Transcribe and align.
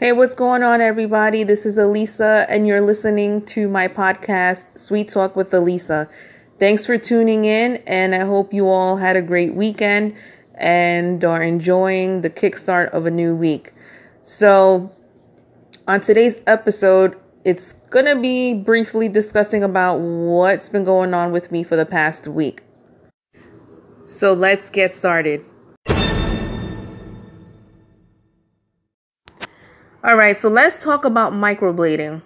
Hey, 0.00 0.12
what's 0.12 0.32
going 0.32 0.62
on, 0.62 0.80
everybody? 0.80 1.42
This 1.42 1.66
is 1.66 1.76
Elisa, 1.76 2.46
and 2.48 2.68
you're 2.68 2.80
listening 2.80 3.44
to 3.46 3.68
my 3.68 3.88
podcast, 3.88 4.78
Sweet 4.78 5.08
Talk 5.08 5.34
with 5.34 5.52
Elisa. 5.52 6.08
Thanks 6.60 6.86
for 6.86 6.96
tuning 6.96 7.44
in, 7.46 7.82
and 7.84 8.14
I 8.14 8.24
hope 8.24 8.52
you 8.52 8.68
all 8.68 8.98
had 8.98 9.16
a 9.16 9.22
great 9.22 9.56
weekend 9.56 10.14
and 10.54 11.24
are 11.24 11.42
enjoying 11.42 12.20
the 12.20 12.30
kickstart 12.30 12.90
of 12.90 13.06
a 13.06 13.10
new 13.10 13.34
week. 13.34 13.72
So, 14.22 14.94
on 15.88 16.00
today's 16.00 16.40
episode, 16.46 17.16
it's 17.44 17.72
going 17.90 18.06
to 18.06 18.14
be 18.14 18.54
briefly 18.54 19.08
discussing 19.08 19.64
about 19.64 19.96
what's 19.96 20.68
been 20.68 20.84
going 20.84 21.12
on 21.12 21.32
with 21.32 21.50
me 21.50 21.64
for 21.64 21.74
the 21.74 21.86
past 21.86 22.28
week. 22.28 22.62
So, 24.04 24.32
let's 24.32 24.70
get 24.70 24.92
started. 24.92 25.44
All 30.04 30.14
right, 30.14 30.36
so 30.36 30.48
let's 30.48 30.80
talk 30.80 31.04
about 31.04 31.32
microblading. 31.32 32.22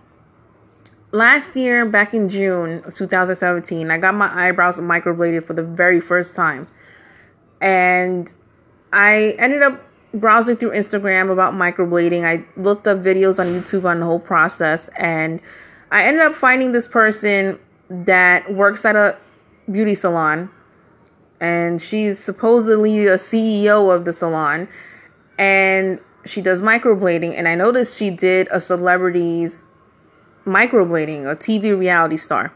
Last 1.10 1.56
year, 1.56 1.86
back 1.86 2.12
in 2.12 2.28
June 2.28 2.82
of 2.84 2.94
2017, 2.94 3.90
I 3.90 3.96
got 3.96 4.14
my 4.14 4.30
eyebrows 4.30 4.78
microbladed 4.78 5.42
for 5.42 5.54
the 5.54 5.62
very 5.62 5.98
first 5.98 6.36
time. 6.36 6.68
And 7.62 8.30
I 8.92 9.36
ended 9.38 9.62
up 9.62 9.82
browsing 10.12 10.56
through 10.56 10.72
Instagram 10.72 11.32
about 11.32 11.54
microblading. 11.54 12.24
I 12.26 12.44
looked 12.60 12.86
up 12.86 12.98
videos 12.98 13.40
on 13.40 13.46
YouTube 13.46 13.86
on 13.86 14.00
the 14.00 14.06
whole 14.06 14.20
process, 14.20 14.90
and 14.98 15.40
I 15.90 16.04
ended 16.04 16.26
up 16.26 16.34
finding 16.34 16.72
this 16.72 16.86
person 16.86 17.58
that 17.88 18.52
works 18.52 18.84
at 18.84 18.96
a 18.96 19.16
beauty 19.70 19.94
salon. 19.94 20.50
And 21.40 21.80
she's 21.80 22.18
supposedly 22.18 23.06
a 23.06 23.14
CEO 23.14 23.94
of 23.94 24.04
the 24.04 24.12
salon. 24.12 24.68
And 25.38 26.00
she 26.24 26.40
does 26.40 26.62
microblading, 26.62 27.36
and 27.36 27.48
I 27.48 27.54
noticed 27.54 27.98
she 27.98 28.10
did 28.10 28.48
a 28.50 28.60
celebrity's 28.60 29.66
microblading, 30.44 31.30
a 31.30 31.36
TV 31.36 31.78
reality 31.78 32.16
star. 32.16 32.52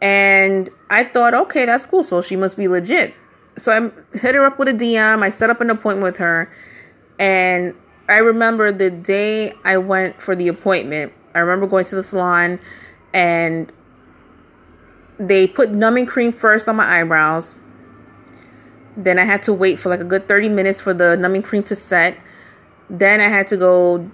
And 0.00 0.70
I 0.90 1.04
thought, 1.04 1.34
okay, 1.34 1.66
that's 1.66 1.86
cool. 1.86 2.02
So 2.02 2.22
she 2.22 2.36
must 2.36 2.56
be 2.56 2.68
legit. 2.68 3.14
So 3.56 3.72
I 3.72 4.16
hit 4.16 4.34
her 4.34 4.44
up 4.44 4.58
with 4.58 4.68
a 4.68 4.72
DM. 4.72 5.22
I 5.22 5.28
set 5.28 5.50
up 5.50 5.60
an 5.60 5.70
appointment 5.70 6.04
with 6.04 6.16
her. 6.18 6.52
And 7.18 7.74
I 8.08 8.18
remember 8.18 8.72
the 8.72 8.90
day 8.90 9.52
I 9.64 9.76
went 9.78 10.22
for 10.22 10.36
the 10.36 10.48
appointment, 10.48 11.12
I 11.34 11.40
remember 11.40 11.66
going 11.66 11.84
to 11.86 11.94
the 11.94 12.02
salon 12.02 12.58
and 13.12 13.70
they 15.18 15.46
put 15.46 15.70
numbing 15.70 16.06
cream 16.06 16.32
first 16.32 16.68
on 16.68 16.76
my 16.76 17.00
eyebrows. 17.00 17.54
Then 18.98 19.16
I 19.16 19.24
had 19.24 19.42
to 19.42 19.52
wait 19.54 19.78
for 19.78 19.88
like 19.88 20.00
a 20.00 20.04
good 20.04 20.26
30 20.26 20.48
minutes 20.48 20.80
for 20.80 20.92
the 20.92 21.16
numbing 21.16 21.42
cream 21.42 21.62
to 21.64 21.76
set. 21.76 22.18
Then 22.90 23.20
I 23.20 23.28
had 23.28 23.46
to 23.48 23.56
go 23.56 24.10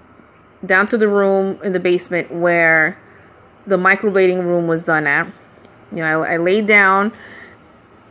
down 0.65 0.87
to 0.89 0.99
the 0.99 1.09
room 1.09 1.59
in 1.65 1.73
the 1.73 1.81
basement 1.81 2.31
where 2.31 2.99
the 3.67 3.79
microblading 3.79 4.45
room 4.45 4.67
was 4.69 4.83
done 4.83 5.07
at. 5.07 5.27
You 5.91 5.99
know, 5.99 6.23
I, 6.23 6.35
I 6.35 6.37
laid 6.37 6.67
down 6.67 7.13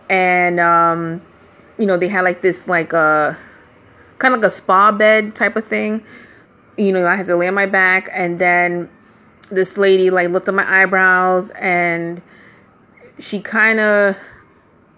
and, 0.09 0.59
um, 0.59 1.21
you 1.77 1.85
know, 1.85 1.95
they 1.95 2.07
had 2.07 2.23
like 2.23 2.41
this, 2.41 2.67
like 2.67 2.91
a 2.91 2.97
uh, 2.97 3.35
kind 4.17 4.33
of 4.33 4.41
like 4.41 4.47
a 4.47 4.51
spa 4.51 4.91
bed 4.91 5.35
type 5.35 5.55
of 5.55 5.65
thing. 5.65 6.03
You 6.75 6.91
know, 6.91 7.05
I 7.05 7.15
had 7.15 7.27
to 7.27 7.35
lay 7.35 7.47
on 7.47 7.53
my 7.53 7.67
back 7.67 8.09
and 8.11 8.39
then 8.39 8.89
this 9.51 9.77
lady 9.77 10.09
like 10.09 10.29
looked 10.29 10.47
at 10.47 10.55
my 10.55 10.81
eyebrows 10.81 11.51
and 11.51 12.19
she 13.19 13.39
kind 13.39 13.79
of 13.79 14.17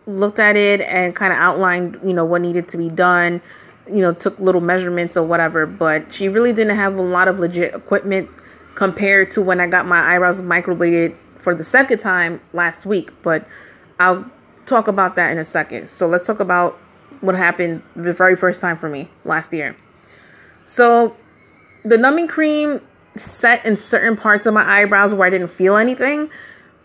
looked 0.08 0.40
at 0.40 0.56
it 0.56 0.82
and 0.82 1.16
kind 1.16 1.34
of 1.34 1.40
outlined, 1.40 2.00
you 2.04 2.14
know, 2.14 2.26
what 2.26 2.42
needed 2.42 2.68
to 2.70 2.78
be 2.78 2.90
done, 2.90 3.42
you 3.88 4.02
know, 4.02 4.14
took 4.14 4.38
little 4.40 4.62
measurements 4.62 5.18
or 5.18 5.24
whatever, 5.24 5.66
but 5.66 6.14
she 6.14 6.28
really 6.30 6.54
didn't 6.54 6.76
have 6.76 6.98
a 6.98 7.02
lot 7.02 7.28
of 7.28 7.40
legit 7.40 7.74
equipment 7.74 8.30
compared 8.76 9.32
to 9.32 9.42
when 9.42 9.60
I 9.60 9.68
got 9.68 9.86
my 9.86 10.16
eyebrows 10.16 10.42
microbladed 10.42 11.16
for 11.38 11.56
the 11.56 11.64
second 11.64 12.00
time 12.00 12.42
last 12.54 12.86
week, 12.86 13.12
but 13.22 13.48
I'll 14.00 14.30
talk 14.66 14.88
about 14.88 15.16
that 15.16 15.32
in 15.32 15.38
a 15.38 15.46
second. 15.46 15.90
So 15.90 16.08
let's 16.08 16.26
talk 16.26 16.40
about 16.40 16.78
what 17.22 17.36
happened 17.36 17.84
the 17.96 18.14
very 18.14 18.36
first 18.36 18.62
time 18.62 18.78
for 18.78 18.90
me 18.90 19.10
last 19.24 19.54
year. 19.54 19.76
So 20.66 21.16
the 21.84 21.98
numbing 21.98 22.28
cream 22.28 22.82
set 23.16 23.66
in 23.66 23.76
certain 23.76 24.18
parts 24.18 24.46
of 24.46 24.54
my 24.54 24.82
eyebrows 24.82 25.14
where 25.14 25.28
I 25.28 25.30
didn't 25.30 25.50
feel 25.50 25.78
anything. 25.78 26.30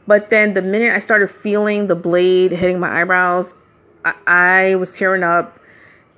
But 0.07 0.31
then 0.31 0.55
the 0.55 0.63
minute 0.63 0.93
I 0.93 0.99
started 0.99 1.31
feeling 1.31 1.87
the 1.87 1.95
blade 1.95 2.51
hitting 2.51 2.81
my 2.81 3.01
eyebrows, 3.01 3.57
I, 4.05 4.15
I 4.27 4.75
was 4.77 4.91
tearing 4.91 5.23
up. 5.23 5.59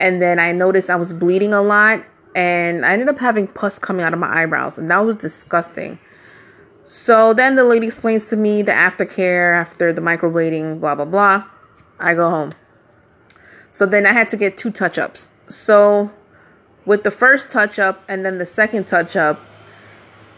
And 0.00 0.20
then 0.20 0.38
I 0.38 0.53
noticed 0.53 0.91
I 0.91 0.97
was 0.97 1.12
bleeding 1.12 1.53
a 1.53 1.62
lot. 1.62 2.04
And 2.34 2.87
I 2.87 2.93
ended 2.93 3.09
up 3.09 3.19
having 3.19 3.47
pus 3.47 3.78
coming 3.78 4.04
out 4.04 4.12
of 4.12 4.19
my 4.19 4.43
eyebrows. 4.43 4.78
And 4.78 4.91
that 4.91 4.98
was 5.04 5.16
disgusting. 5.16 5.98
So 6.84 7.32
then 7.32 7.54
the 7.54 7.65
lady 7.65 7.87
explains 7.87 8.28
to 8.31 8.37
me 8.37 8.62
the 8.62 8.72
aftercare 8.72 9.54
after 9.54 9.93
the 9.93 10.00
microblading, 10.00 10.81
blah, 10.81 10.94
blah, 10.94 11.04
blah. 11.04 11.44
I 12.00 12.14
go 12.14 12.31
home. 12.31 12.53
So 13.70 13.87
then 13.87 14.06
I 14.06 14.12
had 14.12 14.28
to 14.31 14.37
get 14.37 14.56
two 14.56 14.70
touch 14.70 14.99
ups. 14.99 15.32
So 15.49 16.10
with 16.84 17.04
the 17.04 17.10
first 17.10 17.50
touch 17.50 17.78
up 17.78 18.03
and 18.09 18.25
then 18.25 18.38
the 18.38 18.47
second 18.47 18.87
touch 18.87 19.16
up, 19.16 19.41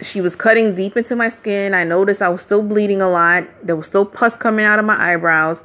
she 0.03 0.21
was 0.21 0.37
cutting 0.37 0.75
deep 0.75 0.97
into 0.97 1.17
my 1.17 1.29
skin. 1.29 1.75
I 1.75 1.85
noticed 1.85 2.21
I 2.23 2.29
was 2.29 2.43
still 2.43 2.63
bleeding 2.63 3.01
a 3.01 3.09
lot. 3.09 3.45
There 3.63 3.77
was 3.77 3.87
still 3.87 4.05
pus 4.05 4.37
coming 4.37 4.65
out 4.65 4.79
of 4.79 4.85
my 4.85 5.13
eyebrows. 5.13 5.65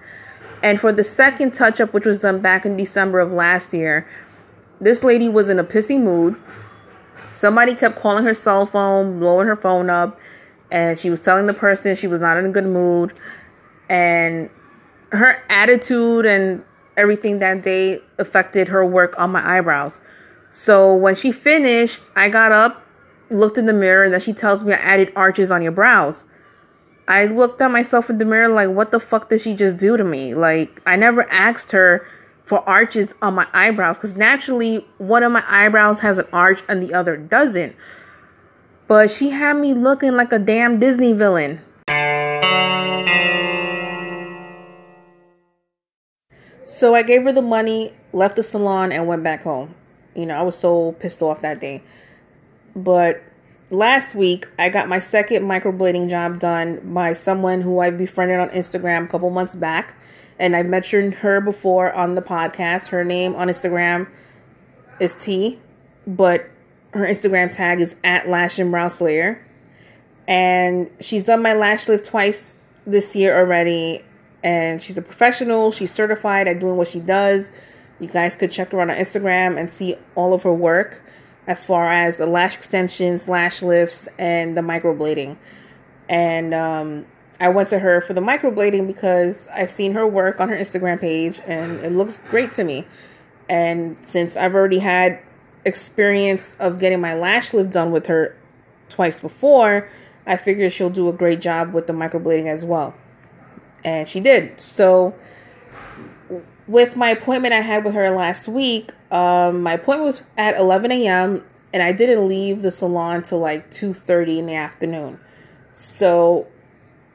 And 0.61 0.79
for 0.79 0.91
the 0.91 1.03
second 1.03 1.53
touch 1.53 1.79
up, 1.79 1.93
which 1.93 2.05
was 2.05 2.17
done 2.17 2.41
back 2.41 2.65
in 2.65 2.77
December 2.77 3.19
of 3.19 3.31
last 3.31 3.73
year, 3.73 4.07
this 4.81 5.03
lady 5.03 5.29
was 5.29 5.49
in 5.49 5.59
a 5.59 5.63
pissy 5.63 5.99
mood. 5.99 6.35
Somebody 7.31 7.75
kept 7.75 7.99
calling 7.99 8.23
her 8.23 8.33
cell 8.33 8.65
phone, 8.65 9.19
blowing 9.19 9.47
her 9.47 9.55
phone 9.55 9.89
up, 9.89 10.19
and 10.71 10.97
she 10.97 11.09
was 11.09 11.21
telling 11.21 11.45
the 11.45 11.53
person 11.53 11.95
she 11.95 12.07
was 12.07 12.19
not 12.19 12.37
in 12.37 12.45
a 12.45 12.49
good 12.49 12.65
mood. 12.65 13.13
And 13.89 14.49
her 15.11 15.43
attitude 15.49 16.25
and 16.25 16.63
everything 16.97 17.39
that 17.39 17.63
day 17.63 17.99
affected 18.17 18.67
her 18.67 18.85
work 18.85 19.17
on 19.17 19.31
my 19.31 19.57
eyebrows. 19.57 20.01
So 20.51 20.93
when 20.93 21.15
she 21.15 21.31
finished, 21.31 22.07
I 22.15 22.29
got 22.29 22.51
up 22.51 22.83
looked 23.29 23.57
in 23.57 23.65
the 23.65 23.73
mirror 23.73 24.03
and 24.03 24.13
then 24.13 24.21
she 24.21 24.33
tells 24.33 24.63
me 24.63 24.73
I 24.73 24.77
added 24.77 25.11
arches 25.15 25.51
on 25.51 25.61
your 25.61 25.71
brows. 25.71 26.25
I 27.07 27.25
looked 27.25 27.61
at 27.61 27.71
myself 27.71 28.09
in 28.09 28.19
the 28.19 28.25
mirror 28.25 28.49
like, 28.49 28.69
what 28.69 28.91
the 28.91 28.99
fuck 28.99 29.29
did 29.29 29.41
she 29.41 29.55
just 29.55 29.77
do 29.77 29.97
to 29.97 30.03
me? 30.03 30.35
Like, 30.35 30.81
I 30.85 30.95
never 30.95 31.29
asked 31.31 31.71
her 31.71 32.07
for 32.43 32.67
arches 32.69 33.15
on 33.21 33.35
my 33.35 33.47
eyebrows 33.53 33.97
because 33.97 34.15
naturally 34.15 34.85
one 34.97 35.23
of 35.23 35.31
my 35.31 35.43
eyebrows 35.47 35.99
has 36.01 36.17
an 36.17 36.25
arch 36.33 36.61
and 36.67 36.81
the 36.81 36.93
other 36.93 37.17
doesn't. 37.17 37.75
But 38.87 39.11
she 39.11 39.29
had 39.29 39.57
me 39.57 39.73
looking 39.73 40.15
like 40.15 40.31
a 40.33 40.39
damn 40.39 40.79
Disney 40.79 41.13
villain. 41.13 41.61
So 46.63 46.95
I 46.95 47.01
gave 47.01 47.23
her 47.23 47.31
the 47.31 47.41
money, 47.41 47.91
left 48.13 48.35
the 48.35 48.43
salon, 48.43 48.91
and 48.91 49.07
went 49.07 49.23
back 49.23 49.43
home. 49.43 49.75
You 50.15 50.25
know, 50.25 50.35
I 50.35 50.41
was 50.43 50.57
so 50.57 50.93
pissed 50.93 51.21
off 51.21 51.41
that 51.41 51.59
day. 51.59 51.83
But 52.75 53.21
last 53.71 54.15
week, 54.15 54.45
I 54.57 54.69
got 54.69 54.87
my 54.87 54.99
second 54.99 55.43
microblading 55.43 56.09
job 56.09 56.39
done 56.39 56.93
by 56.93 57.13
someone 57.13 57.61
who 57.61 57.79
I 57.79 57.89
befriended 57.89 58.39
on 58.39 58.49
Instagram 58.49 59.05
a 59.05 59.07
couple 59.07 59.29
months 59.29 59.55
back. 59.55 59.95
And 60.39 60.55
I 60.55 60.63
mentioned 60.63 61.15
her 61.15 61.41
before 61.41 61.91
on 61.93 62.13
the 62.13 62.21
podcast. 62.21 62.89
Her 62.89 63.03
name 63.03 63.35
on 63.35 63.47
Instagram 63.47 64.07
is 64.99 65.13
T, 65.13 65.59
but 66.07 66.49
her 66.93 67.05
Instagram 67.05 67.53
tag 67.53 67.79
is 67.79 67.95
at 68.03 68.27
Lash 68.27 68.57
and 68.57 68.71
Brow 68.71 68.87
Slayer. 68.87 69.45
And 70.27 70.89
she's 70.99 71.23
done 71.23 71.41
my 71.41 71.53
lash 71.53 71.89
lift 71.89 72.05
twice 72.05 72.55
this 72.85 73.15
year 73.15 73.37
already. 73.37 74.03
And 74.43 74.81
she's 74.81 74.97
a 74.97 75.01
professional. 75.01 75.71
She's 75.71 75.91
certified 75.91 76.47
at 76.47 76.59
doing 76.59 76.77
what 76.77 76.87
she 76.87 76.99
does. 76.99 77.51
You 77.99 78.07
guys 78.07 78.35
could 78.35 78.51
check 78.51 78.71
her 78.71 78.79
out 78.79 78.89
on 78.89 78.95
Instagram 78.95 79.59
and 79.59 79.69
see 79.69 79.95
all 80.15 80.33
of 80.33 80.43
her 80.43 80.53
work 80.53 81.03
as 81.49 81.65
far 81.65 81.91
as 81.91 82.17
the 82.17 82.27
lash 82.27 82.55
extensions, 82.55 83.27
lash 83.27 83.63
lifts, 83.63 84.07
and 84.19 84.55
the 84.55 84.61
microblading. 84.61 85.35
And 86.07 86.53
um, 86.53 87.07
I 87.39 87.49
went 87.49 87.69
to 87.69 87.79
her 87.79 88.01
for 88.01 88.13
the 88.13 88.21
microblading 88.21 88.85
because 88.85 89.47
I've 89.47 89.71
seen 89.71 89.93
her 89.93 90.05
work 90.05 90.39
on 90.39 90.49
her 90.49 90.55
Instagram 90.55 91.01
page 91.01 91.41
and 91.47 91.79
it 91.79 91.91
looks 91.91 92.19
great 92.29 92.53
to 92.53 92.63
me. 92.63 92.85
And 93.49 93.97
since 94.05 94.37
I've 94.37 94.53
already 94.53 94.77
had 94.77 95.19
experience 95.65 96.55
of 96.59 96.77
getting 96.77 97.01
my 97.01 97.15
lash 97.15 97.51
lift 97.51 97.71
done 97.71 97.91
with 97.91 98.05
her 98.05 98.37
twice 98.87 99.19
before, 99.19 99.89
I 100.27 100.37
figured 100.37 100.71
she'll 100.71 100.91
do 100.91 101.09
a 101.09 101.13
great 101.13 101.41
job 101.41 101.73
with 101.73 101.87
the 101.87 101.93
microblading 101.93 102.45
as 102.45 102.63
well. 102.63 102.93
And 103.83 104.07
she 104.07 104.19
did. 104.19 104.61
So 104.61 105.15
with 106.69 106.95
my 106.95 107.09
appointment 107.09 107.51
I 107.51 107.61
had 107.61 107.83
with 107.83 107.95
her 107.95 108.11
last 108.11 108.47
week, 108.47 108.91
um, 109.09 109.63
my 109.63 109.73
appointment 109.73 110.05
was 110.05 110.21
at 110.37 110.55
11 110.55 110.91
a.m. 110.91 111.43
and 111.73 111.81
I 111.81 111.91
didn't 111.91 112.27
leave 112.27 112.61
the 112.61 112.69
salon 112.69 113.23
till 113.23 113.39
like 113.39 113.71
2:30 113.71 114.37
in 114.37 114.45
the 114.45 114.53
afternoon. 114.53 115.19
So 115.71 116.45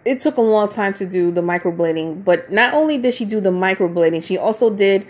it 0.05 0.21
took 0.21 0.37
a 0.37 0.41
long 0.41 0.69
time 0.69 0.93
to 0.95 1.07
do 1.07 1.31
the 1.31 1.41
microblading, 1.41 2.25
but 2.25 2.51
not 2.51 2.75
only 2.75 2.99
did 2.99 3.15
she 3.15 3.25
do 3.25 3.41
the 3.41 3.51
microblading, 3.51 4.25
she 4.25 4.37
also 4.37 4.71
did 4.71 5.07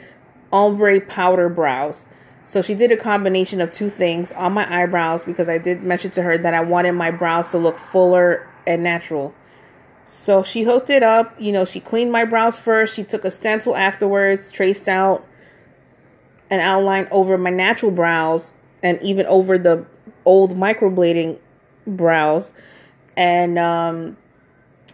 ombre 0.53 1.01
powder 1.01 1.49
brows. 1.49 2.05
So 2.43 2.61
she 2.61 2.75
did 2.75 2.93
a 2.93 2.99
combination 2.99 3.63
of 3.63 3.71
two 3.71 3.89
things 3.89 4.31
on 4.33 4.53
my 4.53 4.71
eyebrows 4.71 5.25
because 5.25 5.49
I 5.49 5.57
did 5.57 5.83
mention 5.83 6.11
to 6.13 6.23
her 6.23 6.37
that 6.37 6.53
I 6.53 6.61
wanted 6.61 6.93
my 6.93 7.11
brows 7.11 7.51
to 7.53 7.59
look 7.59 7.79
fuller 7.79 8.47
and 8.67 8.83
natural. 8.83 9.35
So 10.07 10.43
she 10.43 10.63
hooked 10.63 10.91
it 10.91 11.03
up. 11.03 11.35
You 11.41 11.53
know, 11.53 11.65
she 11.65 11.81
cleaned 11.81 12.13
my 12.13 12.25
brows 12.25 12.59
first. 12.61 12.95
She 12.95 13.05
took 13.05 13.25
a 13.25 13.31
stencil 13.31 13.77
afterwards, 13.77 14.51
traced 14.51 14.89
out 14.89 15.27
an 16.51 16.61
outline 16.61 17.09
over 17.11 17.39
my 17.39 17.51
natural 17.51 17.91
brows 17.91 18.53
and 18.83 19.01
even 19.03 19.27
over 19.27 19.57
the 19.57 19.87
old 20.25 20.57
microblading 20.57 21.39
brows. 21.87 22.53
And 23.17 23.59
um, 23.59 24.17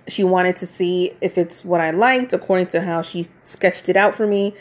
she 0.06 0.22
wanted 0.22 0.56
to 0.56 0.66
see 0.66 1.12
if 1.20 1.36
it's 1.36 1.64
what 1.64 1.80
I 1.80 1.90
liked 1.90 2.32
according 2.32 2.68
to 2.68 2.82
how 2.82 3.02
she 3.02 3.26
sketched 3.44 3.88
it 3.88 3.96
out 3.96 4.14
for 4.14 4.26
me. 4.26 4.54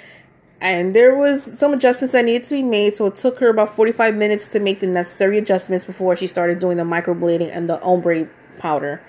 And 0.61 0.93
there 0.93 1.15
was 1.15 1.41
some 1.41 1.73
adjustments 1.73 2.11
that 2.11 2.25
needed 2.25 2.43
to 2.45 2.55
be 2.55 2.63
made, 2.63 2.93
so 2.93 3.05
it 3.05 3.15
took 3.15 3.39
her 3.39 3.47
about 3.47 3.73
45 3.77 4.15
minutes 4.15 4.51
to 4.51 4.59
make 4.59 4.81
the 4.81 4.87
necessary 4.87 5.37
adjustments 5.37 5.85
before 5.85 6.17
she 6.17 6.27
started 6.27 6.59
doing 6.59 6.75
the 6.75 6.83
microblading 6.83 7.49
and 7.53 7.69
the 7.69 7.81
ombre 7.81 8.27
powder 8.57 9.01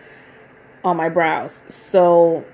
on 0.85 0.97
my 0.97 1.09
brows. 1.09 1.63
So 1.69 2.45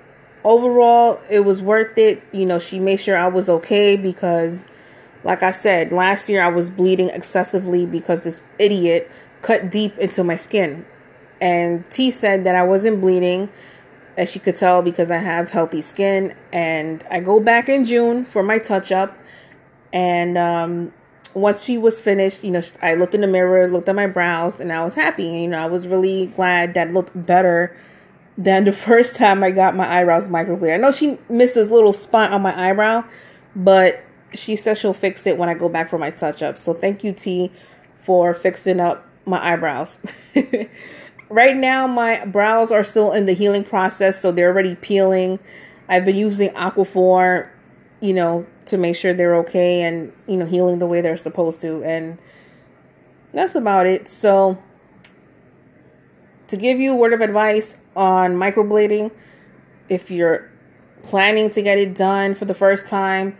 overall, 0.43 1.19
it 1.29 1.41
was 1.41 1.61
worth 1.61 1.97
it. 1.97 2.23
You 2.31 2.45
know, 2.45 2.59
she 2.59 2.79
made 2.79 2.97
sure 2.97 3.17
I 3.17 3.27
was 3.27 3.49
okay 3.49 3.95
because 3.95 4.69
like 5.23 5.43
I 5.43 5.51
said, 5.51 5.91
last 5.91 6.29
year 6.29 6.41
I 6.41 6.47
was 6.47 6.69
bleeding 6.69 7.09
excessively 7.09 7.85
because 7.85 8.23
this 8.23 8.41
idiot 8.59 9.11
cut 9.41 9.69
deep 9.69 9.97
into 9.97 10.23
my 10.23 10.35
skin. 10.35 10.85
And 11.41 11.89
T 11.91 12.11
said 12.11 12.43
that 12.45 12.55
I 12.55 12.63
wasn't 12.63 13.01
bleeding 13.01 13.49
as 14.17 14.31
she 14.31 14.39
could 14.39 14.55
tell 14.55 14.81
because 14.81 15.11
I 15.11 15.17
have 15.17 15.51
healthy 15.51 15.81
skin. 15.81 16.33
And 16.51 17.03
I 17.11 17.19
go 17.19 17.39
back 17.39 17.69
in 17.69 17.85
June 17.85 18.25
for 18.25 18.41
my 18.41 18.57
touch 18.57 18.91
up. 18.91 19.17
And 19.93 20.37
um, 20.37 20.93
once 21.33 21.63
she 21.63 21.77
was 21.77 21.99
finished, 21.99 22.43
you 22.43 22.51
know, 22.51 22.61
I 22.81 22.95
looked 22.95 23.13
in 23.13 23.21
the 23.21 23.27
mirror, 23.27 23.67
looked 23.67 23.89
at 23.89 23.95
my 23.95 24.07
brows, 24.07 24.59
and 24.59 24.71
I 24.71 24.83
was 24.83 24.95
happy. 24.95 25.25
You 25.25 25.49
know, 25.49 25.59
I 25.59 25.67
was 25.67 25.87
really 25.87 26.27
glad 26.27 26.73
that 26.73 26.91
looked 26.91 27.11
better 27.25 27.75
than 28.37 28.65
the 28.65 28.71
first 28.71 29.15
time 29.15 29.43
I 29.43 29.51
got 29.51 29.75
my 29.75 29.99
eyebrows 29.99 30.29
microbladed. 30.29 30.73
I 30.73 30.77
know 30.77 30.91
she 30.91 31.17
missed 31.29 31.55
this 31.55 31.71
little 31.71 31.93
spot 31.93 32.31
on 32.31 32.41
my 32.41 32.69
eyebrow, 32.69 33.03
but 33.55 34.03
she 34.33 34.55
says 34.55 34.77
she'll 34.77 34.93
fix 34.93 35.25
it 35.25 35.37
when 35.37 35.49
I 35.49 35.53
go 35.53 35.69
back 35.69 35.89
for 35.89 35.97
my 35.97 36.11
touch 36.11 36.43
up. 36.43 36.57
So 36.57 36.73
thank 36.73 37.03
you, 37.03 37.13
T, 37.13 37.51
for 37.95 38.33
fixing 38.33 38.79
up 38.79 39.07
my 39.25 39.43
eyebrows. 39.43 39.97
right 41.29 41.55
now 41.55 41.87
my 41.87 42.23
brows 42.25 42.71
are 42.71 42.83
still 42.83 43.11
in 43.11 43.25
the 43.25 43.33
healing 43.33 43.63
process 43.63 44.21
so 44.21 44.31
they're 44.31 44.49
already 44.49 44.75
peeling 44.75 45.39
i've 45.89 46.05
been 46.05 46.15
using 46.15 46.49
aquaphor 46.51 47.49
you 47.99 48.13
know 48.13 48.45
to 48.65 48.77
make 48.77 48.95
sure 48.95 49.13
they're 49.13 49.35
okay 49.35 49.81
and 49.81 50.11
you 50.27 50.37
know 50.37 50.45
healing 50.45 50.79
the 50.79 50.85
way 50.85 51.01
they're 51.01 51.17
supposed 51.17 51.59
to 51.59 51.83
and 51.83 52.17
that's 53.33 53.55
about 53.55 53.85
it 53.85 54.07
so 54.07 54.61
to 56.47 56.57
give 56.57 56.79
you 56.79 56.93
a 56.93 56.95
word 56.95 57.13
of 57.13 57.21
advice 57.21 57.79
on 57.95 58.35
microblading 58.35 59.11
if 59.89 60.09
you're 60.11 60.49
planning 61.03 61.49
to 61.49 61.61
get 61.61 61.77
it 61.77 61.95
done 61.95 62.33
for 62.33 62.45
the 62.45 62.53
first 62.53 62.87
time 62.87 63.37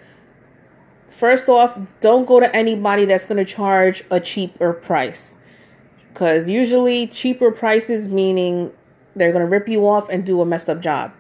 first 1.10 1.50
off 1.50 1.78
don't 2.00 2.26
go 2.26 2.40
to 2.40 2.56
anybody 2.56 3.06
that's 3.06 3.26
going 3.26 3.44
to 3.44 3.52
charge 3.52 4.04
a 4.12 4.20
cheaper 4.20 4.74
price 4.74 5.38
because 6.14 6.50
usually 6.50 7.06
cheaper 7.08 7.52
prices 7.52 8.08
meaning 8.08 8.72
they're 9.18 9.32
going 9.32 9.44
to 9.44 9.50
rip 9.50 9.68
you 9.68 9.88
off 9.88 10.10
and 10.10 10.26
do 10.26 10.42
a 10.42 10.46
messed 10.46 10.70
up 10.70 10.80
job. 10.82 11.12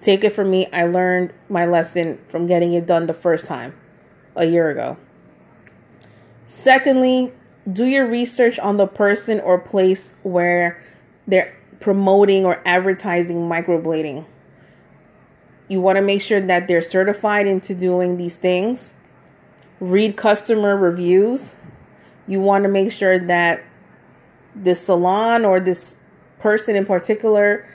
Take 0.00 0.24
it 0.24 0.32
from 0.32 0.50
me, 0.50 0.66
I 0.72 0.86
learned 0.86 1.32
my 1.48 1.66
lesson 1.66 2.18
from 2.28 2.46
getting 2.46 2.72
it 2.72 2.86
done 2.86 3.06
the 3.06 3.14
first 3.14 3.46
time 3.46 3.74
a 4.36 4.46
year 4.46 4.70
ago. 4.70 4.96
Secondly, 6.44 7.32
do 7.70 7.84
your 7.84 8.06
research 8.06 8.58
on 8.58 8.76
the 8.76 8.86
person 8.86 9.40
or 9.40 9.58
place 9.58 10.14
where 10.22 10.82
they're 11.28 11.54
promoting 11.78 12.44
or 12.44 12.60
advertising 12.64 13.48
microblading. 13.48 14.24
You 15.68 15.80
want 15.80 15.96
to 15.96 16.02
make 16.02 16.22
sure 16.22 16.40
that 16.40 16.66
they're 16.66 16.82
certified 16.82 17.46
into 17.46 17.74
doing 17.74 18.16
these 18.16 18.36
things. 18.36 18.90
Read 19.78 20.16
customer 20.16 20.76
reviews. 20.76 21.54
You 22.26 22.40
want 22.40 22.64
to 22.64 22.68
make 22.68 22.90
sure 22.90 23.18
that 23.18 23.62
this 24.56 24.86
salon 24.86 25.44
or 25.44 25.60
this 25.60 25.96
person 26.38 26.74
in 26.74 26.86
particular 26.86 27.68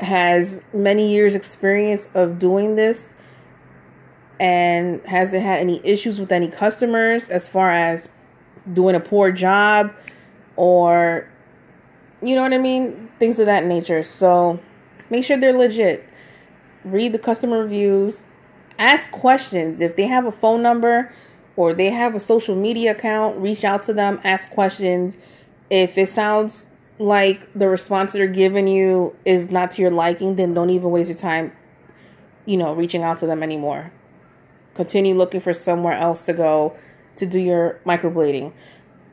has 0.00 0.62
many 0.74 1.10
years 1.12 1.34
experience 1.34 2.08
of 2.14 2.38
doing 2.38 2.76
this 2.76 3.12
and 4.38 5.00
hasn't 5.06 5.42
had 5.42 5.60
any 5.60 5.80
issues 5.84 6.20
with 6.20 6.32
any 6.32 6.48
customers 6.48 7.30
as 7.30 7.48
far 7.48 7.70
as 7.70 8.08
doing 8.72 8.94
a 8.94 9.00
poor 9.00 9.32
job 9.32 9.94
or 10.56 11.28
you 12.22 12.34
know 12.34 12.42
what 12.42 12.52
I 12.52 12.58
mean? 12.58 13.10
Things 13.18 13.38
of 13.38 13.46
that 13.46 13.64
nature. 13.64 14.02
So 14.02 14.60
make 15.10 15.24
sure 15.24 15.36
they're 15.36 15.56
legit. 15.56 16.08
Read 16.84 17.12
the 17.12 17.18
customer 17.18 17.58
reviews. 17.58 18.24
Ask 18.78 19.10
questions. 19.10 19.80
If 19.80 19.96
they 19.96 20.06
have 20.06 20.24
a 20.24 20.32
phone 20.32 20.62
number 20.62 21.12
or 21.56 21.74
they 21.74 21.90
have 21.90 22.14
a 22.14 22.20
social 22.20 22.56
media 22.56 22.92
account 22.92 23.36
reach 23.38 23.64
out 23.64 23.82
to 23.84 23.92
them. 23.92 24.20
Ask 24.24 24.50
questions. 24.50 25.18
If 25.70 25.98
it 25.98 26.08
sounds 26.08 26.66
like 26.98 27.52
the 27.54 27.68
response 27.68 28.12
they're 28.12 28.26
giving 28.26 28.68
you 28.68 29.16
is 29.24 29.50
not 29.50 29.70
to 29.72 29.82
your 29.82 29.90
liking, 29.90 30.36
then 30.36 30.54
don't 30.54 30.70
even 30.70 30.90
waste 30.90 31.10
your 31.10 31.18
time, 31.18 31.52
you 32.46 32.56
know, 32.56 32.74
reaching 32.74 33.02
out 33.02 33.18
to 33.18 33.26
them 33.26 33.42
anymore. 33.42 33.92
Continue 34.74 35.14
looking 35.14 35.40
for 35.40 35.52
somewhere 35.52 35.94
else 35.94 36.24
to 36.26 36.32
go 36.32 36.76
to 37.16 37.26
do 37.26 37.38
your 37.38 37.80
microblading. 37.84 38.52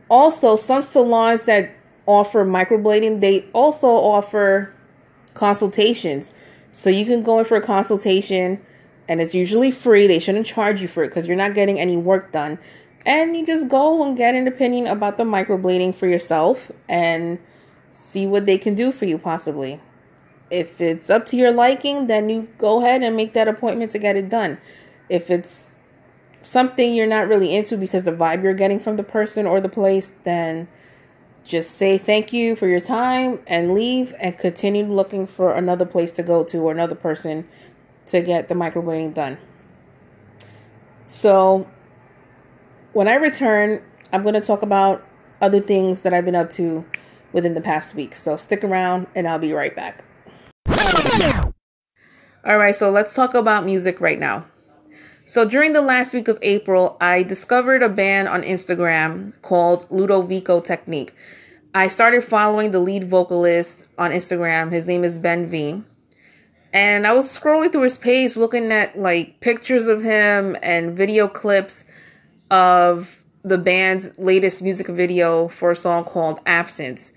Also, 0.10 0.56
some 0.56 0.82
salons 0.82 1.44
that 1.44 1.72
offer 2.10 2.44
microblading, 2.46 3.22
they 3.22 3.44
also 3.54 3.88
offer 3.88 4.74
consultations. 5.34 6.34
So 6.72 6.90
you 6.90 7.06
can 7.06 7.24
go 7.24 7.40
in 7.40 7.46
for 7.46 7.58
a 7.58 7.62
consultation 7.62 8.62
and 9.08 9.22
it's 9.22 9.34
usually 9.34 9.72
free. 9.72 10.08
They 10.08 10.20
shouldn't 10.20 10.46
charge 10.46 10.82
you 10.82 10.88
for 10.88 11.04
it 11.04 11.10
because 11.10 11.28
you're 11.28 11.38
not 11.38 11.54
getting 11.54 11.80
any 11.80 11.98
work 11.98 12.32
done 12.32 12.60
and 13.06 13.36
you 13.36 13.46
just 13.46 13.68
go 13.70 14.04
and 14.04 14.18
get 14.18 14.36
an 14.36 14.48
opinion 14.48 14.88
about 14.88 15.18
the 15.18 15.24
microblading 15.24 15.96
for 15.96 16.08
yourself 16.08 16.72
and 16.88 17.40
see 17.92 18.28
what 18.28 18.46
they 18.46 18.58
can 18.58 18.76
do 18.76 18.92
for 18.92 19.06
you 19.06 19.18
possibly 19.18 19.80
if 20.52 20.82
it's 20.82 21.10
up 21.10 21.26
to 21.26 21.36
your 21.36 21.52
liking 21.52 22.08
then 22.08 22.30
you 22.30 22.48
go 22.58 22.80
ahead 22.80 23.02
and 23.02 23.16
make 23.16 23.34
that 23.34 23.48
appointment 23.48 23.92
to 23.92 24.00
get 24.00 24.16
it 24.16 24.30
done 24.30 24.58
if 25.08 25.30
it's 25.30 25.74
something 26.42 26.94
you're 26.94 27.08
not 27.08 27.28
really 27.28 27.56
into 27.56 27.78
because 27.78 28.04
the 28.04 28.12
vibe 28.12 28.44
you're 28.44 28.54
getting 28.54 28.80
from 28.80 28.96
the 28.96 29.04
person 29.04 29.46
or 29.46 29.60
the 29.60 29.70
place 29.70 30.14
then 30.24 30.68
just 31.50 31.72
say 31.72 31.98
thank 31.98 32.32
you 32.32 32.56
for 32.56 32.68
your 32.68 32.80
time 32.80 33.40
and 33.46 33.74
leave 33.74 34.14
and 34.22 34.38
continue 34.38 34.86
looking 34.86 35.28
for 35.28 35.54
another 35.54 35.86
place 35.86 36.14
to 36.14 36.24
go 36.24 36.46
to 36.46 36.60
or 36.60 36.72
another 36.72 36.96
person 36.96 37.46
to 38.06 38.22
get 38.22 38.48
the 38.48 38.56
microblading 38.56 39.14
done 39.14 39.38
so 41.06 41.68
when 42.94 43.08
I 43.08 43.16
return, 43.16 43.82
I'm 44.14 44.22
going 44.22 44.36
to 44.36 44.42
talk 44.42 44.62
about 44.62 45.04
other 45.42 45.60
things 45.60 46.02
that 46.02 46.14
I've 46.14 46.26
been 46.26 46.36
up 46.36 46.50
to 46.52 46.86
within 47.32 47.56
the 47.56 47.62
past 47.62 47.96
week. 47.96 48.16
So 48.16 48.38
stick 48.38 48.64
around 48.64 49.08
and 49.16 49.28
I'll 49.28 49.40
be 49.40 49.54
right 49.54 49.76
back. 49.76 50.04
All 52.46 52.58
right, 52.58 52.76
so 52.76 52.92
let's 52.92 53.16
talk 53.16 53.34
about 53.34 53.66
music 53.66 54.00
right 54.00 54.20
now. 54.20 54.46
So 55.30 55.46
during 55.46 55.74
the 55.74 55.82
last 55.82 56.12
week 56.12 56.28
of 56.28 56.40
April, 56.42 56.98
I 57.00 57.22
discovered 57.22 57.84
a 57.84 57.88
band 57.88 58.28
on 58.28 58.42
Instagram 58.42 59.40
called 59.44 59.88
Ludovico 59.90 60.60
Technique. 60.60 61.14
I 61.72 61.88
started 61.88 62.24
following 62.24 62.72
the 62.72 62.80
lead 62.80 63.04
vocalist 63.04 63.88
on 63.96 64.10
Instagram. 64.10 64.72
His 64.72 64.88
name 64.88 65.04
is 65.04 65.20
Ben 65.20 65.46
V. 65.46 65.84
And 66.74 67.06
I 67.06 67.14
was 67.14 67.28
scrolling 67.28 67.72
through 67.72 67.84
his 67.84 67.96
page 67.96 68.38
looking 68.38 68.72
at 68.72 68.98
like 68.98 69.40
pictures 69.40 69.86
of 69.86 70.02
him 70.02 70.58
and 70.64 70.98
video 70.98 71.28
clips 71.28 71.86
of 72.50 73.24
the 73.44 73.60
band's 73.60 74.18
latest 74.18 74.64
music 74.64 74.88
video 74.88 75.48
for 75.48 75.70
a 75.70 75.76
song 75.76 76.06
called 76.06 76.40
Absence. 76.48 77.14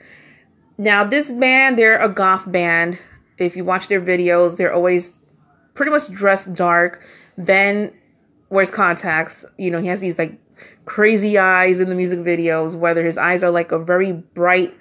Now, 0.77 1.03
this 1.03 1.33
band, 1.33 1.79
they're 1.79 1.99
a 1.99 2.11
goth 2.11 2.53
band. 2.53 2.99
If 3.39 3.57
you 3.57 3.65
watch 3.65 3.89
their 3.89 4.03
videos, 4.03 4.59
they're 4.59 4.75
always 4.75 5.19
pretty 5.73 5.91
much 5.91 6.13
dressed 6.13 6.53
dark. 6.53 7.03
Ben 7.39 7.91
wears 8.53 8.71
contacts. 8.71 9.45
You 9.59 9.71
know, 9.71 9.81
he 9.81 9.89
has 9.89 10.01
these 10.01 10.19
like 10.19 10.39
crazy 10.85 11.39
eyes 11.39 11.81
in 11.81 11.89
the 11.89 11.95
music 11.95 12.21
videos, 12.21 12.77
whether 12.77 13.05
his 13.05 13.19
eyes 13.19 13.43
are 13.43 13.51
like 13.51 13.73
a 13.73 13.79
very 13.79 14.13
bright 14.13 14.73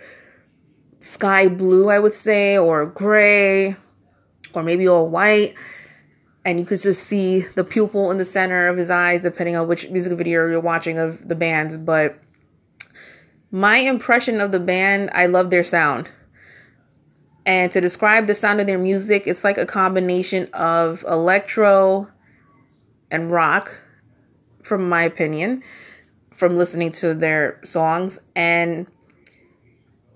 sky 1.00 1.48
blue, 1.48 1.90
I 1.90 1.98
would 1.98 2.14
say, 2.14 2.58
or 2.58 2.86
gray, 2.86 3.76
or 4.54 4.62
maybe 4.62 4.88
all 4.88 5.08
white 5.08 5.56
and 6.44 6.60
you 6.60 6.66
could 6.66 6.82
just 6.82 7.04
see 7.04 7.42
the 7.56 7.64
pupil 7.64 8.12
in 8.12 8.18
the 8.18 8.26
center 8.26 8.68
of 8.68 8.78
his 8.78 8.90
eyes 8.90 9.22
depending 9.24 9.56
on 9.56 9.68
which 9.68 9.90
music 9.90 10.18
video 10.18 10.48
you're 10.48 10.60
watching 10.60 10.98
of 10.98 11.28
the 11.28 11.36
bands 11.36 11.78
but 11.78 12.18
my 13.52 13.78
impression 13.78 14.42
of 14.42 14.52
the 14.52 14.60
band 14.60 15.10
i 15.14 15.26
love 15.26 15.50
their 15.50 15.64
sound 15.64 16.10
and 17.46 17.72
to 17.72 17.82
describe 17.82 18.28
the 18.28 18.36
sound 18.36 18.60
of 18.60 18.68
their 18.68 18.78
music 18.78 19.28
it's 19.28 19.44
like 19.44 19.58
a 19.58 19.66
combination 19.66 20.48
of 20.54 21.04
electro 21.08 22.08
and 23.12 23.32
rock 23.32 23.80
from 24.64 24.88
my 24.90 25.04
opinion 25.04 25.64
from 26.32 26.58
listening 26.58 26.92
to 26.92 27.14
their 27.14 27.60
songs. 27.64 28.20
And 28.36 28.88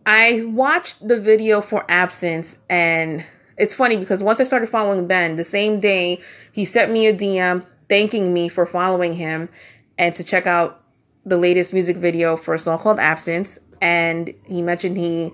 I 0.06 0.44
watched 0.46 1.08
the 1.08 1.20
video 1.20 1.62
for 1.62 1.86
Absence, 1.88 2.58
and 2.70 3.24
it's 3.58 3.76
funny 3.76 3.98
because 3.98 4.24
once 4.24 4.40
I 4.40 4.44
started 4.44 4.70
following 4.70 5.08
Ben, 5.08 5.36
the 5.36 5.44
same 5.44 5.80
day 5.80 6.22
he 6.52 6.66
sent 6.66 6.92
me 6.92 7.08
a 7.08 7.14
DM 7.14 7.66
thanking 7.90 8.34
me 8.34 8.50
for 8.50 8.66
following 8.66 9.14
him 9.14 9.50
and 9.98 10.16
to 10.16 10.24
check 10.24 10.48
out 10.48 10.82
the 11.26 11.38
latest 11.38 11.74
music 11.74 11.98
video 11.98 12.38
for 12.38 12.54
a 12.54 12.60
song 12.60 12.80
called 12.80 13.00
Absence. 13.00 13.60
And 13.82 14.34
he 14.46 14.62
mentioned 14.62 14.98
he 14.98 15.32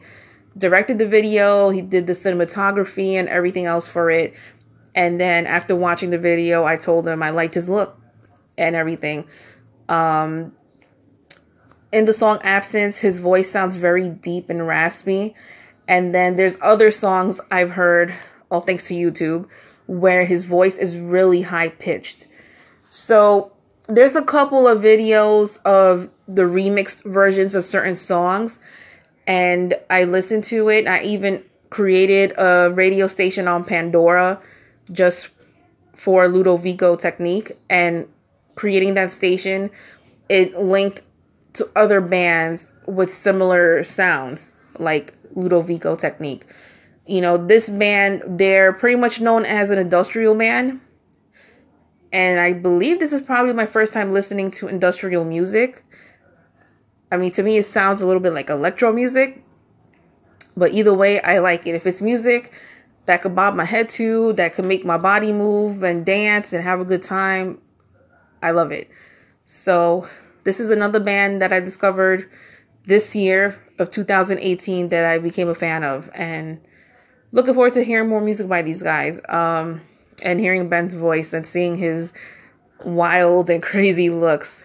directed 0.57 0.97
the 0.97 1.07
video, 1.07 1.69
he 1.69 1.81
did 1.81 2.07
the 2.07 2.13
cinematography 2.13 3.13
and 3.13 3.29
everything 3.29 3.65
else 3.65 3.87
for 3.87 4.09
it. 4.09 4.33
And 4.93 5.19
then 5.19 5.47
after 5.47 5.75
watching 5.75 6.09
the 6.09 6.17
video, 6.17 6.65
I 6.65 6.77
told 6.77 7.07
him 7.07 7.23
I 7.23 7.29
liked 7.29 7.53
his 7.53 7.69
look 7.69 7.99
and 8.57 8.75
everything. 8.75 9.27
Um, 9.87 10.53
in 11.91 12.05
the 12.05 12.13
song 12.13 12.39
Absence, 12.43 12.99
his 12.99 13.19
voice 13.19 13.49
sounds 13.49 13.75
very 13.75 14.09
deep 14.09 14.49
and 14.49 14.67
raspy. 14.67 15.35
And 15.87 16.13
then 16.15 16.35
there's 16.35 16.57
other 16.61 16.91
songs 16.91 17.41
I've 17.49 17.71
heard, 17.71 18.13
all 18.49 18.61
thanks 18.61 18.87
to 18.87 18.93
YouTube, 18.93 19.47
where 19.87 20.25
his 20.25 20.45
voice 20.45 20.77
is 20.77 20.97
really 20.97 21.43
high 21.43 21.69
pitched. 21.69 22.27
So 22.89 23.51
there's 23.87 24.15
a 24.15 24.21
couple 24.21 24.67
of 24.67 24.81
videos 24.81 25.61
of 25.63 26.09
the 26.27 26.43
remixed 26.43 27.03
versions 27.03 27.55
of 27.55 27.65
certain 27.65 27.95
songs 27.95 28.59
and 29.27 29.73
I 29.89 30.05
listened 30.05 30.43
to 30.45 30.69
it. 30.69 30.87
I 30.87 31.03
even 31.03 31.43
created 31.69 32.33
a 32.37 32.71
radio 32.73 33.07
station 33.07 33.47
on 33.47 33.63
Pandora 33.63 34.41
just 34.91 35.29
for 35.95 36.27
Ludovico 36.27 36.99
technique 36.99 37.51
and 37.69 38.07
creating 38.55 38.95
that 38.95 39.11
station 39.11 39.69
it 40.31 40.57
linked 40.57 41.01
to 41.53 41.69
other 41.75 41.99
bands 41.99 42.69
with 42.87 43.11
similar 43.11 43.83
sounds 43.83 44.53
like 44.79 45.13
Ludovico 45.35 45.97
technique. 45.97 46.45
You 47.05 47.19
know, 47.19 47.37
this 47.37 47.69
band 47.69 48.23
they're 48.25 48.71
pretty 48.71 48.95
much 48.95 49.19
known 49.19 49.43
as 49.43 49.69
an 49.71 49.77
industrial 49.77 50.33
band. 50.35 50.79
And 52.13 52.39
I 52.39 52.53
believe 52.53 52.99
this 52.99 53.11
is 53.11 53.19
probably 53.19 53.51
my 53.53 53.65
first 53.65 53.91
time 53.91 54.13
listening 54.13 54.51
to 54.51 54.69
industrial 54.69 55.25
music. 55.25 55.83
I 57.11 57.17
mean, 57.17 57.31
to 57.31 57.43
me, 57.43 57.57
it 57.57 57.65
sounds 57.65 58.01
a 58.01 58.07
little 58.07 58.21
bit 58.21 58.33
like 58.33 58.49
electro 58.49 58.93
music, 58.93 59.43
but 60.55 60.71
either 60.71 60.93
way, 60.93 61.19
I 61.21 61.39
like 61.39 61.67
it. 61.67 61.75
If 61.75 61.85
it's 61.85 62.01
music 62.01 62.53
that 63.05 63.21
could 63.21 63.35
bob 63.35 63.55
my 63.55 63.65
head 63.65 63.89
to, 63.89 64.33
that 64.33 64.53
could 64.53 64.65
make 64.65 64.85
my 64.85 64.97
body 64.97 65.31
move 65.31 65.83
and 65.83 66.05
dance 66.05 66.53
and 66.53 66.63
have 66.63 66.79
a 66.79 66.85
good 66.85 67.01
time, 67.01 67.59
I 68.41 68.51
love 68.51 68.71
it. 68.71 68.89
So, 69.45 70.07
this 70.43 70.59
is 70.59 70.71
another 70.71 70.99
band 70.99 71.41
that 71.41 71.51
I 71.51 71.59
discovered 71.59 72.29
this 72.85 73.15
year 73.15 73.61
of 73.79 73.91
2018 73.91 74.89
that 74.89 75.05
I 75.05 75.17
became 75.17 75.47
a 75.49 75.55
fan 75.55 75.83
of, 75.83 76.09
and 76.13 76.59
looking 77.31 77.53
forward 77.53 77.73
to 77.73 77.83
hearing 77.83 78.09
more 78.09 78.21
music 78.21 78.47
by 78.47 78.61
these 78.61 78.81
guys. 78.81 79.19
Um, 79.29 79.81
and 80.23 80.39
hearing 80.39 80.69
Ben's 80.69 80.93
voice 80.93 81.33
and 81.33 81.45
seeing 81.45 81.75
his 81.75 82.13
wild 82.83 83.49
and 83.49 83.61
crazy 83.63 84.09
looks. 84.09 84.63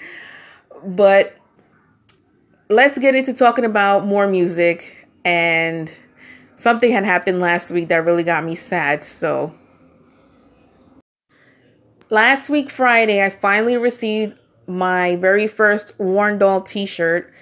but 0.84 1.36
let's 2.68 2.98
get 2.98 3.14
into 3.14 3.32
talking 3.32 3.64
about 3.64 4.06
more 4.06 4.26
music 4.26 5.08
and 5.24 5.92
something 6.60 6.92
had 6.92 7.04
happened 7.04 7.40
last 7.40 7.72
week 7.72 7.88
that 7.88 8.04
really 8.04 8.22
got 8.22 8.44
me 8.44 8.54
sad 8.54 9.02
so. 9.02 9.54
Last 12.10 12.50
week 12.50 12.70
friday 12.70 13.24
i 13.24 13.30
finally 13.30 13.76
received 13.76 14.34
my 14.66 15.16
very 15.16 15.46
first 15.46 15.98
Warren 15.98 16.38
Doll 16.38 16.60
t-shirt 16.60 17.32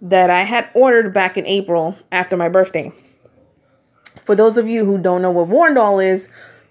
that 0.00 0.30
i 0.30 0.42
had 0.42 0.70
ordered 0.74 1.12
back 1.12 1.36
in 1.36 1.46
april 1.46 1.96
after 2.10 2.36
my 2.36 2.48
birthday. 2.48 2.92
For 4.24 4.34
those 4.34 4.56
of 4.56 4.66
you 4.66 4.86
who 4.86 4.96
don't 4.98 5.20
know 5.20 5.30
what 5.30 5.48
Warren 5.48 5.74
Doll 5.74 5.98
is 5.98 6.28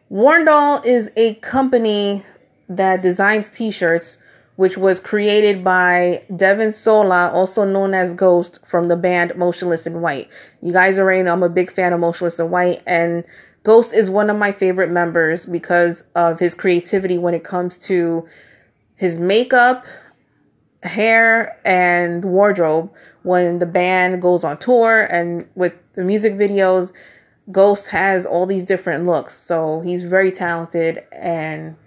Warren 0.10 0.46
Doll 0.46 0.82
is 0.84 1.12
a 1.16 1.36
company 1.36 2.24
that 2.70 3.02
designs 3.02 3.50
t-shirts 3.50 4.18
which 4.56 4.78
was 4.78 5.00
created 5.00 5.64
by 5.64 6.24
Devin 6.36 6.72
Sola, 6.72 7.32
also 7.32 7.66
known 7.66 7.94
as 7.94 8.14
Ghost, 8.14 8.66
from 8.66 8.88
the 8.88 8.96
band 8.96 9.36
Motionless 9.36 9.88
in 9.88 10.02
White. 10.02 10.30
You 10.62 10.72
guys 10.74 11.00
already 11.00 11.24
know 11.24 11.34
I'm 11.34 11.44
a 11.44 11.50
big 11.50 11.72
fan 11.72 11.94
of 11.94 12.00
Motionless 12.00 12.40
in 12.40 12.52
White, 12.52 12.84
and 12.86 13.24
Ghost 13.64 13.94
is 13.94 14.10
one 14.10 14.30
of 14.30 14.38
my 14.38 14.52
favorite 14.52 14.92
members 14.92 15.46
because 15.46 16.04
of 16.16 16.40
his 16.40 16.54
creativity 16.54 17.18
when 17.18 17.34
it 17.34 17.44
comes 17.44 17.78
to 17.80 18.28
his 18.96 19.18
makeup, 19.18 19.86
hair, 20.84 21.60
and 21.66 22.24
wardrobe. 22.24 22.92
When 23.24 23.60
the 23.60 23.66
band 23.66 24.22
goes 24.22 24.44
on 24.44 24.58
tour 24.58 25.02
and 25.02 25.48
with 25.56 25.74
the 25.94 26.04
music 26.04 26.34
videos, 26.34 26.92
Ghost 27.52 27.88
has 27.90 28.26
all 28.26 28.46
these 28.46 28.64
different 28.64 29.06
looks. 29.06 29.34
So 29.34 29.80
he's 29.80 30.04
very 30.04 30.32
talented 30.32 31.04
and 31.12 31.78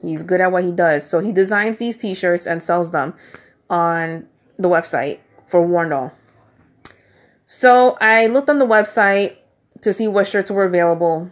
He's 0.00 0.22
good 0.22 0.40
at 0.40 0.52
what 0.52 0.64
he 0.64 0.72
does. 0.72 1.08
So 1.08 1.20
he 1.20 1.32
designs 1.32 1.78
these 1.78 1.96
t-shirts 1.96 2.46
and 2.46 2.62
sells 2.62 2.90
them 2.90 3.14
on 3.68 4.26
the 4.56 4.68
website 4.68 5.18
for 5.46 5.64
Warren 5.66 5.90
Doll. 5.90 6.12
So 7.44 7.96
I 8.00 8.26
looked 8.26 8.48
on 8.48 8.58
the 8.58 8.66
website 8.66 9.36
to 9.80 9.92
see 9.92 10.06
what 10.06 10.26
shirts 10.26 10.50
were 10.50 10.64
available. 10.64 11.30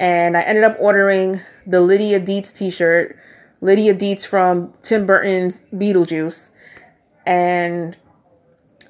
And 0.00 0.36
I 0.36 0.42
ended 0.42 0.64
up 0.64 0.76
ordering 0.80 1.40
the 1.66 1.80
Lydia 1.80 2.20
Deetz 2.20 2.52
t-shirt. 2.52 3.16
Lydia 3.60 3.94
Deetz 3.94 4.26
from 4.26 4.74
Tim 4.82 5.06
Burton's 5.06 5.62
Beetlejuice. 5.72 6.50
And 7.26 7.96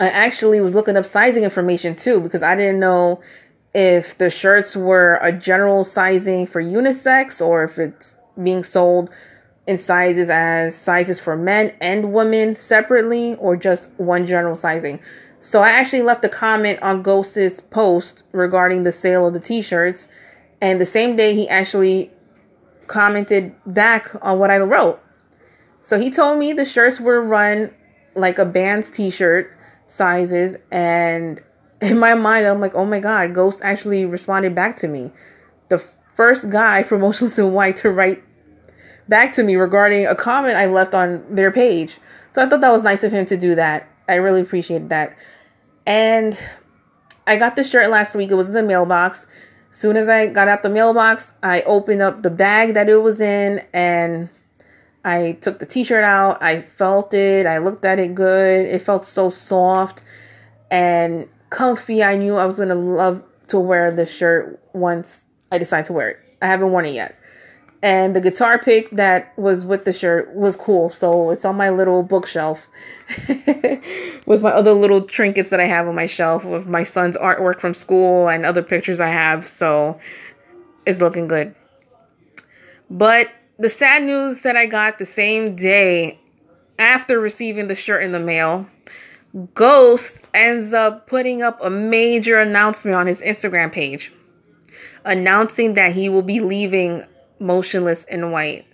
I 0.00 0.08
actually 0.08 0.60
was 0.60 0.74
looking 0.74 0.96
up 0.96 1.04
sizing 1.04 1.44
information 1.44 1.94
too 1.94 2.20
because 2.20 2.42
I 2.42 2.56
didn't 2.56 2.80
know 2.80 3.20
if 3.74 4.16
the 4.18 4.30
shirts 4.30 4.74
were 4.76 5.18
a 5.22 5.30
general 5.30 5.84
sizing 5.84 6.46
for 6.46 6.62
unisex 6.62 7.44
or 7.44 7.64
if 7.64 7.78
it's 7.78 8.16
being 8.42 8.62
sold 8.62 9.10
in 9.66 9.78
sizes 9.78 10.28
as 10.28 10.74
sizes 10.74 11.18
for 11.18 11.36
men 11.36 11.72
and 11.80 12.12
women 12.12 12.54
separately 12.54 13.34
or 13.36 13.56
just 13.56 13.90
one 13.96 14.26
general 14.26 14.56
sizing. 14.56 15.00
So 15.40 15.60
I 15.60 15.70
actually 15.70 16.02
left 16.02 16.24
a 16.24 16.28
comment 16.28 16.80
on 16.82 17.02
Ghost's 17.02 17.60
post 17.60 18.24
regarding 18.32 18.82
the 18.82 18.92
sale 18.92 19.26
of 19.26 19.34
the 19.34 19.40
t-shirts 19.40 20.08
and 20.60 20.80
the 20.80 20.86
same 20.86 21.16
day 21.16 21.34
he 21.34 21.48
actually 21.48 22.10
commented 22.86 23.54
back 23.66 24.14
on 24.22 24.38
what 24.38 24.50
I 24.50 24.58
wrote. 24.58 25.00
So 25.80 26.00
he 26.00 26.10
told 26.10 26.38
me 26.38 26.52
the 26.52 26.64
shirts 26.64 27.00
were 27.00 27.20
run 27.20 27.74
like 28.14 28.38
a 28.38 28.44
band's 28.44 28.90
t-shirt 28.90 29.50
sizes 29.86 30.56
and 30.70 31.40
in 31.80 31.98
my 31.98 32.14
mind 32.14 32.46
I'm 32.46 32.60
like, 32.60 32.74
"Oh 32.74 32.86
my 32.86 33.00
god, 33.00 33.34
Ghost 33.34 33.60
actually 33.62 34.06
responded 34.06 34.54
back 34.54 34.76
to 34.76 34.88
me." 34.88 35.12
The 35.68 35.84
first 36.14 36.50
guy 36.50 36.82
from 36.82 37.00
Motionless 37.00 37.38
in 37.38 37.52
White 37.52 37.76
to 37.76 37.90
write 37.90 38.22
back 39.08 39.32
to 39.34 39.42
me 39.42 39.56
regarding 39.56 40.06
a 40.06 40.14
comment 40.14 40.56
I 40.56 40.66
left 40.66 40.94
on 40.94 41.24
their 41.30 41.50
page. 41.50 41.98
So 42.30 42.42
I 42.42 42.48
thought 42.48 42.60
that 42.60 42.72
was 42.72 42.82
nice 42.82 43.04
of 43.04 43.12
him 43.12 43.26
to 43.26 43.36
do 43.36 43.54
that. 43.54 43.88
I 44.08 44.14
really 44.14 44.40
appreciated 44.40 44.88
that. 44.88 45.16
And 45.86 46.38
I 47.26 47.36
got 47.36 47.56
this 47.56 47.70
shirt 47.70 47.90
last 47.90 48.14
week. 48.16 48.30
It 48.30 48.34
was 48.34 48.48
in 48.48 48.54
the 48.54 48.62
mailbox. 48.62 49.26
As 49.70 49.76
soon 49.76 49.96
as 49.96 50.08
I 50.08 50.28
got 50.28 50.48
out 50.48 50.62
the 50.62 50.70
mailbox, 50.70 51.32
I 51.42 51.62
opened 51.62 52.02
up 52.02 52.22
the 52.22 52.30
bag 52.30 52.74
that 52.74 52.88
it 52.88 52.96
was 52.96 53.20
in 53.20 53.64
and 53.72 54.30
I 55.04 55.32
took 55.40 55.58
the 55.58 55.66
t-shirt 55.66 56.04
out. 56.04 56.42
I 56.42 56.62
felt 56.62 57.12
it. 57.12 57.46
I 57.46 57.58
looked 57.58 57.84
at 57.84 57.98
it 57.98 58.14
good. 58.14 58.66
It 58.66 58.82
felt 58.82 59.04
so 59.04 59.28
soft 59.28 60.02
and 60.70 61.28
comfy. 61.50 62.02
I 62.02 62.16
knew 62.16 62.36
I 62.36 62.46
was 62.46 62.56
going 62.56 62.68
to 62.68 62.74
love 62.74 63.24
to 63.48 63.58
wear 63.58 63.90
this 63.90 64.14
shirt 64.14 64.60
once 64.72 65.24
I 65.54 65.58
decide 65.58 65.84
to 65.86 65.92
wear 65.92 66.10
it. 66.10 66.20
I 66.42 66.46
haven't 66.46 66.72
worn 66.72 66.84
it 66.84 66.94
yet. 66.94 67.16
And 67.80 68.16
the 68.16 68.20
guitar 68.20 68.58
pick 68.58 68.90
that 68.90 69.36
was 69.38 69.64
with 69.64 69.84
the 69.84 69.92
shirt 69.92 70.34
was 70.34 70.56
cool. 70.56 70.88
So 70.88 71.30
it's 71.30 71.44
on 71.44 71.54
my 71.56 71.70
little 71.70 72.02
bookshelf 72.02 72.66
with 74.26 74.42
my 74.42 74.50
other 74.50 74.72
little 74.72 75.02
trinkets 75.02 75.50
that 75.50 75.60
I 75.60 75.66
have 75.66 75.86
on 75.86 75.94
my 75.94 76.06
shelf 76.06 76.44
with 76.44 76.66
my 76.66 76.82
son's 76.82 77.16
artwork 77.16 77.60
from 77.60 77.72
school 77.74 78.28
and 78.28 78.44
other 78.44 78.62
pictures 78.62 79.00
I 79.00 79.10
have. 79.10 79.46
So 79.46 80.00
it's 80.86 81.00
looking 81.00 81.28
good. 81.28 81.54
But 82.90 83.28
the 83.58 83.70
sad 83.70 84.02
news 84.02 84.40
that 84.40 84.56
I 84.56 84.66
got 84.66 84.98
the 84.98 85.06
same 85.06 85.54
day 85.54 86.18
after 86.78 87.20
receiving 87.20 87.68
the 87.68 87.76
shirt 87.76 88.02
in 88.02 88.12
the 88.12 88.18
mail 88.18 88.66
Ghost 89.52 90.22
ends 90.32 90.72
up 90.72 91.08
putting 91.08 91.42
up 91.42 91.58
a 91.62 91.68
major 91.68 92.38
announcement 92.38 92.96
on 92.96 93.08
his 93.08 93.20
Instagram 93.20 93.72
page 93.72 94.12
announcing 95.04 95.74
that 95.74 95.92
he 95.94 96.08
will 96.08 96.22
be 96.22 96.40
leaving 96.40 97.04
Motionless 97.38 98.04
in 98.04 98.30
White. 98.30 98.66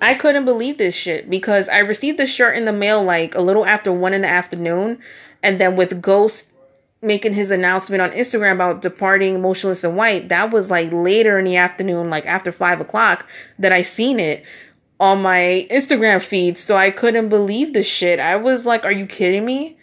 I 0.00 0.12
couldn't 0.12 0.44
believe 0.44 0.76
this 0.76 0.94
shit 0.94 1.30
because 1.30 1.66
I 1.70 1.78
received 1.78 2.18
the 2.18 2.26
shirt 2.26 2.58
in 2.58 2.66
the 2.66 2.74
mail 2.74 3.02
like 3.02 3.34
a 3.34 3.40
little 3.40 3.64
after 3.64 3.90
one 3.90 4.12
in 4.12 4.20
the 4.20 4.28
afternoon, 4.28 4.98
and 5.42 5.58
then 5.58 5.76
with 5.76 6.02
Ghost 6.02 6.54
making 7.00 7.32
his 7.32 7.50
announcement 7.50 8.02
on 8.02 8.10
Instagram 8.10 8.52
about 8.52 8.82
departing 8.82 9.40
Motionless 9.40 9.82
in 9.82 9.96
White, 9.96 10.28
that 10.28 10.50
was 10.50 10.70
like 10.70 10.92
later 10.92 11.38
in 11.38 11.46
the 11.46 11.56
afternoon, 11.56 12.10
like 12.10 12.26
after 12.26 12.52
five 12.52 12.82
o'clock, 12.82 13.26
that 13.58 13.72
I 13.72 13.80
seen 13.80 14.20
it 14.20 14.44
on 15.00 15.22
my 15.22 15.66
Instagram 15.70 16.22
feed. 16.22 16.58
So 16.58 16.76
I 16.76 16.90
couldn't 16.90 17.28
believe 17.28 17.72
the 17.72 17.82
shit. 17.82 18.20
I 18.20 18.36
was 18.36 18.64
like, 18.64 18.84
are 18.84 18.92
you 18.92 19.06
kidding 19.06 19.44
me? 19.44 19.76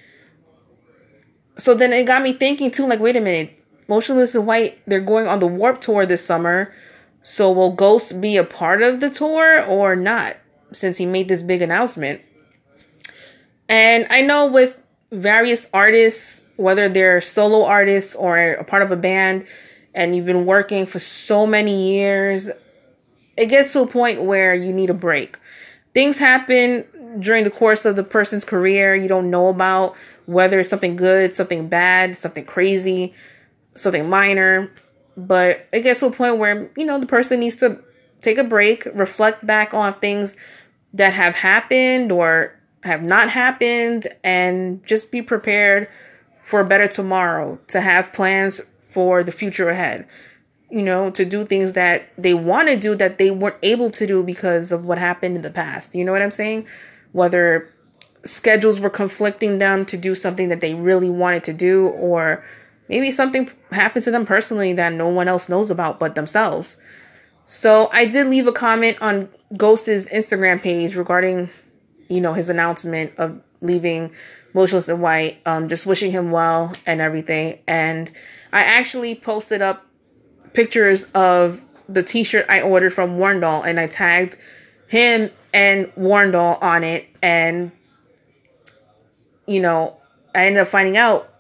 So 1.58 1.74
then 1.74 1.94
it 1.94 2.06
got 2.06 2.22
me 2.22 2.34
thinking 2.34 2.72
too, 2.72 2.88
like, 2.88 3.00
wait 3.00 3.16
a 3.16 3.22
minute. 3.22 3.58
Motionless 3.88 4.36
in 4.36 4.46
White, 4.46 4.80
they're 4.88 5.02
going 5.02 5.28
on 5.28 5.40
the 5.40 5.48
Warped 5.48 5.82
Tour 5.82 6.06
this 6.06 6.26
summer. 6.26 6.74
So 7.24 7.52
will 7.52 7.74
Ghost 7.74 8.20
be 8.22 8.38
a 8.38 8.44
part 8.44 8.82
of 8.82 9.00
the 9.00 9.10
tour 9.10 9.64
or 9.66 9.96
not? 9.96 10.38
Since 10.72 10.98
he 10.98 11.06
made 11.06 11.28
this 11.28 11.42
big 11.42 11.62
announcement. 11.62 12.22
And 13.68 14.08
I 14.10 14.22
know 14.22 14.48
with 14.48 14.76
various 15.12 15.70
artists, 15.74 16.42
whether 16.56 16.88
they're 16.88 17.22
solo 17.22 17.66
artists 17.66 18.16
or 18.16 18.38
a 18.38 18.64
part 18.64 18.82
of 18.82 18.92
a 18.92 18.96
band, 18.96 19.46
and 19.94 20.16
you've 20.16 20.26
been 20.26 20.46
working 20.46 20.86
for 20.86 21.00
so 21.00 21.46
many 21.46 21.94
years, 21.94 22.50
it 23.42 23.48
gets 23.50 23.74
to 23.74 23.82
a 23.82 23.88
point 23.88 24.22
where 24.22 24.54
you 24.54 24.72
need 24.72 24.92
a 24.92 24.94
break. 24.94 25.40
Things 25.96 26.20
happen 26.20 26.86
during 27.20 27.44
the 27.44 27.50
course 27.50 27.86
of 27.86 27.96
the 27.96 28.04
person's 28.04 28.46
career 28.46 28.96
you 28.96 29.08
don't 29.08 29.32
know 29.32 29.48
about, 29.48 29.96
whether 30.28 30.60
it's 30.60 30.70
something 30.70 30.96
good, 30.96 31.34
something 31.34 31.68
bad, 31.68 32.16
something 32.16 32.46
crazy, 32.46 33.16
something 33.74 34.08
minor. 34.08 34.72
But 35.18 35.68
it 35.74 35.82
gets 35.82 36.02
to 36.02 36.06
a 36.06 36.12
point 36.12 36.38
where, 36.38 36.72
you 36.78 36.86
know, 36.86 37.00
the 37.00 37.08
person 37.08 37.40
needs 37.40 37.56
to 37.58 37.84
take 38.22 38.38
a 38.38 38.44
break, 38.44 38.86
reflect 38.94 39.44
back 39.44 39.74
on 39.74 39.94
things 39.96 40.38
that 40.94 41.16
have 41.16 41.36
happened 41.36 42.12
or 42.12 42.56
have 42.84 43.04
not 43.04 43.28
happened, 43.28 44.08
and 44.24 44.86
just 44.86 45.12
be 45.12 45.24
prepared 45.24 45.88
for 46.44 46.60
a 46.60 46.66
better 46.66 46.88
tomorrow, 46.88 47.60
to 47.70 47.82
have 47.82 48.14
plans 48.14 48.62
for 48.90 49.24
the 49.24 49.32
future 49.32 49.70
ahead. 49.70 50.08
You 50.72 50.82
know, 50.82 51.10
to 51.12 51.26
do 51.26 51.46
things 51.46 51.74
that 51.74 52.14
they 52.18 52.34
want 52.34 52.70
to 52.70 52.78
do 52.78 52.96
that 52.96 53.18
they 53.18 53.30
weren't 53.30 53.58
able 53.62 53.90
to 53.92 54.08
do 54.08 54.24
because 54.24 54.72
of 54.72 54.86
what 54.86 54.98
happened 54.98 55.36
in 55.36 55.42
the 55.42 55.52
past. 55.52 55.94
You 55.94 56.06
know 56.06 56.14
what 56.14 56.22
I'm 56.22 56.32
saying? 56.32 56.66
Whether 57.12 57.70
schedules 58.24 58.80
were 58.80 58.90
conflicting 58.90 59.58
them 59.58 59.86
to 59.88 59.98
do 59.98 60.16
something 60.16 60.48
that 60.50 60.62
they 60.62 60.74
really 60.74 61.10
wanted 61.10 61.44
to 61.44 61.54
do, 61.54 61.90
or 61.90 62.46
maybe 62.88 63.12
something 63.12 63.50
happened 63.72 64.04
to 64.04 64.12
them 64.12 64.26
personally 64.26 64.72
that 64.74 64.94
no 64.94 65.10
one 65.10 65.28
else 65.28 65.50
knows 65.50 65.70
about 65.70 66.00
but 66.00 66.16
themselves. 66.16 66.78
So 67.46 67.90
I 67.92 68.06
did 68.06 68.28
leave 68.28 68.48
a 68.48 68.54
comment 68.54 69.02
on 69.02 69.28
Ghost's 69.58 70.08
Instagram 70.08 70.62
page 70.62 70.96
regarding, 70.96 71.50
you 72.08 72.22
know, 72.22 72.34
his 72.34 72.50
announcement 72.50 73.12
of 73.18 73.42
leaving 73.62 74.14
Motionless 74.54 74.88
in 74.88 75.02
White, 75.02 75.42
um, 75.46 75.68
just 75.68 75.86
wishing 75.86 76.12
him 76.12 76.32
well 76.32 76.74
and 76.86 77.02
everything. 77.02 77.60
And 77.68 78.10
I 78.54 78.62
actually 78.62 79.16
posted 79.16 79.62
up 79.62 79.86
pictures 80.54 81.06
of 81.16 81.66
the 81.88 82.04
t-shirt 82.04 82.46
I 82.50 82.62
ordered 82.62 82.94
from 82.94 83.18
Warrndal 83.18 83.66
and 83.66 83.80
I 83.80 83.88
tagged 83.88 84.38
him 84.88 85.30
and 85.54 85.86
Warrndal 85.96 86.62
on 86.62 86.84
it 86.84 87.08
and 87.22 87.72
you 89.48 89.60
know, 89.60 89.98
I 90.34 90.46
ended 90.46 90.62
up 90.62 90.68
finding 90.70 90.98
out, 90.98 91.34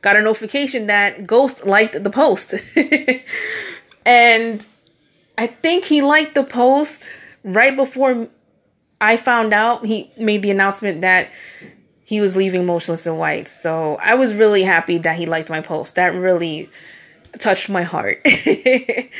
got 0.00 0.16
a 0.16 0.22
notification 0.22 0.86
that 0.86 1.26
Ghost 1.26 1.66
liked 1.66 2.02
the 2.02 2.10
post. 2.10 2.54
and 4.06 4.66
I 5.36 5.46
think 5.46 5.84
he 5.84 6.02
liked 6.02 6.34
the 6.34 6.44
post 6.44 7.10
right 7.44 7.76
before 7.76 8.28
I 9.00 9.16
found 9.16 9.52
out 9.52 9.84
he 9.84 10.12
made 10.16 10.42
the 10.42 10.50
announcement 10.50 11.02
that 11.02 11.30
he 12.04 12.20
was 12.20 12.34
leaving 12.36 12.64
Motionless 12.64 13.06
in 13.06 13.18
White. 13.18 13.48
So 13.48 13.96
I 13.96 14.14
was 14.14 14.32
really 14.34 14.62
happy 14.62 14.98
that 14.98 15.16
he 15.16 15.26
liked 15.26 15.50
my 15.50 15.60
post. 15.60 15.96
That 15.96 16.14
really 16.14 16.70
touched 17.38 17.68
my 17.68 17.82
heart. 17.82 18.20
I 18.24 19.10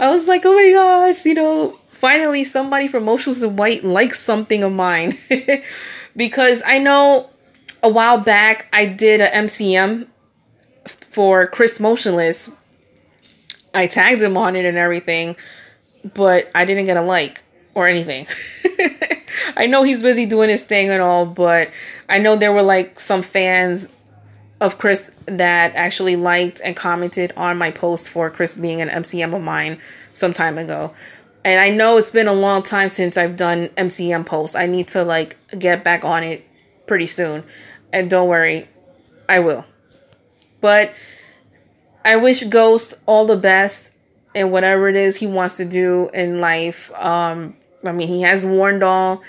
was 0.00 0.28
like, 0.28 0.44
oh 0.44 0.54
my 0.54 0.72
gosh, 0.72 1.24
you 1.24 1.34
know, 1.34 1.78
finally 1.88 2.44
somebody 2.44 2.88
from 2.88 3.04
Motionless 3.04 3.42
in 3.42 3.56
White 3.56 3.84
likes 3.84 4.20
something 4.20 4.62
of 4.62 4.72
mine. 4.72 5.18
because 6.16 6.62
I 6.64 6.78
know 6.78 7.30
a 7.82 7.88
while 7.88 8.18
back 8.18 8.66
I 8.72 8.86
did 8.86 9.20
a 9.20 9.28
MCM 9.28 10.06
for 11.10 11.46
Chris 11.46 11.80
Motionless. 11.80 12.50
I 13.74 13.86
tagged 13.86 14.22
him 14.22 14.36
on 14.36 14.56
it 14.56 14.64
and 14.64 14.78
everything, 14.78 15.36
but 16.14 16.50
I 16.54 16.64
didn't 16.64 16.86
get 16.86 16.96
a 16.96 17.02
like 17.02 17.42
or 17.74 17.86
anything. 17.86 18.26
I 19.56 19.66
know 19.66 19.82
he's 19.82 20.02
busy 20.02 20.26
doing 20.26 20.50
his 20.50 20.64
thing 20.64 20.90
and 20.90 21.02
all, 21.02 21.26
but 21.26 21.70
I 22.08 22.18
know 22.18 22.36
there 22.36 22.52
were 22.52 22.62
like 22.62 22.98
some 23.00 23.22
fans 23.22 23.88
of 24.60 24.78
Chris 24.78 25.10
that 25.26 25.74
actually 25.74 26.16
liked 26.16 26.60
and 26.64 26.74
commented 26.74 27.32
on 27.36 27.56
my 27.56 27.70
post 27.70 28.08
for 28.08 28.28
Chris 28.30 28.56
being 28.56 28.80
an 28.80 28.88
MCM 28.88 29.34
of 29.34 29.42
mine 29.42 29.78
some 30.12 30.32
time 30.32 30.58
ago. 30.58 30.92
And 31.44 31.60
I 31.60 31.70
know 31.70 31.96
it's 31.96 32.10
been 32.10 32.28
a 32.28 32.32
long 32.32 32.62
time 32.62 32.88
since 32.88 33.16
I've 33.16 33.36
done 33.36 33.68
MCM 33.76 34.26
posts. 34.26 34.56
I 34.56 34.66
need 34.66 34.88
to 34.88 35.04
like 35.04 35.36
get 35.56 35.84
back 35.84 36.04
on 36.04 36.24
it 36.24 36.44
pretty 36.86 37.06
soon. 37.06 37.44
And 37.92 38.10
don't 38.10 38.28
worry, 38.28 38.68
I 39.28 39.38
will. 39.38 39.64
But 40.60 40.92
I 42.04 42.16
wish 42.16 42.42
Ghost 42.44 42.94
all 43.06 43.26
the 43.26 43.36
best 43.36 43.92
in 44.34 44.50
whatever 44.50 44.88
it 44.88 44.96
is 44.96 45.16
he 45.16 45.26
wants 45.26 45.56
to 45.56 45.64
do 45.64 46.10
in 46.12 46.40
life. 46.40 46.90
Um, 46.94 47.56
I 47.84 47.92
mean, 47.92 48.08
he 48.08 48.22
has 48.22 48.44
Warrndal, 48.44 49.20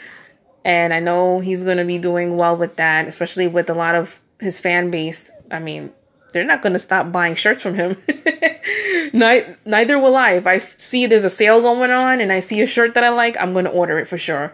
and 0.66 0.94
I 0.94 1.00
know 1.00 1.40
he's 1.40 1.64
going 1.64 1.78
to 1.78 1.86
be 1.86 2.00
doing 2.00 2.36
well 2.36 2.58
with 2.58 2.76
that, 2.78 3.08
especially 3.08 3.48
with 3.48 3.70
a 3.70 3.74
lot 3.74 3.96
of 3.96 4.20
his 4.40 4.60
fan 4.60 4.92
base. 4.92 5.30
I 5.52 5.60
mean, 5.60 5.92
they're 6.34 6.46
not 6.46 6.62
going 6.62 6.74
to 6.74 6.80
stop 6.80 7.12
buying 7.12 7.36
shirts 7.36 7.64
from 7.64 7.76
him. 7.76 7.98
neither, 9.14 9.58
neither 9.66 10.00
will 10.00 10.16
I. 10.16 10.34
If 10.34 10.48
I 10.48 10.60
see 10.60 11.06
there's 11.06 11.24
a 11.24 11.30
sale 11.30 11.62
going 11.62 11.92
on 11.92 12.22
and 12.22 12.32
I 12.32 12.40
see 12.40 12.62
a 12.62 12.68
shirt 12.68 12.94
that 12.94 13.04
I 13.04 13.10
like, 13.10 13.36
I'm 13.40 13.54
going 13.54 13.66
to 13.66 13.72
order 13.72 14.00
it 14.00 14.08
for 14.08 14.18
sure. 14.18 14.54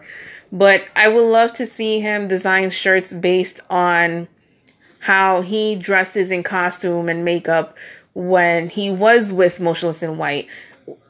But 0.52 0.84
I 0.94 1.08
would 1.08 1.20
love 1.20 1.52
to 1.54 1.66
see 1.66 2.00
him 2.00 2.28
design 2.28 2.70
shirts 2.70 3.12
based 3.12 3.60
on 3.68 4.28
how 5.00 5.40
he 5.40 5.76
dresses 5.76 6.30
in 6.30 6.42
costume 6.42 7.08
and 7.08 7.24
makeup 7.24 7.76
when 8.14 8.68
he 8.68 8.90
was 8.90 9.32
with 9.32 9.60
Motionless 9.60 10.02
in 10.02 10.18
White. 10.18 10.48